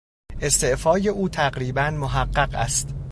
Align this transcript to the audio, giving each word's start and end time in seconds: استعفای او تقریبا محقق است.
استعفای 0.41 1.09
او 1.09 1.29
تقریبا 1.29 1.89
محقق 1.91 2.55
است. 2.55 2.95